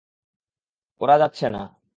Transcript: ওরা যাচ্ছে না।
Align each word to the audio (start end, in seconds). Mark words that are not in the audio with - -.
ওরা 1.01 1.15
যাচ্ছে 1.17 1.47
না। 1.49 1.81